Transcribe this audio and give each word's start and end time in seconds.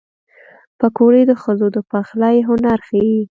پکورې 0.79 1.21
د 1.29 1.31
ښځو 1.43 1.67
د 1.75 1.77
پخلي 1.91 2.37
هنر 2.47 2.79
ښيي 2.87 3.17